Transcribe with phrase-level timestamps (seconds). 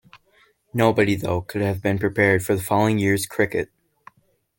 [0.73, 3.69] Nobody, though, could have been prepared for the following year's cricket.